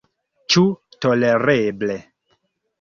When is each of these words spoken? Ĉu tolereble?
Ĉu 0.53 0.63
tolereble? 1.07 2.01